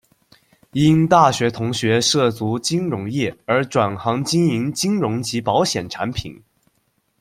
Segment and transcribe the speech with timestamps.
[0.71, 6.41] 因大学同学涉足金融业而转行经营金融及保险产品。